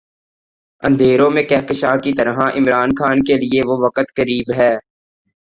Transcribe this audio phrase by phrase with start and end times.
[0.83, 4.73] اندھیروں میں کہکشاں کی طرح عمران خان کے لیے وہ وقت قریب ہے۔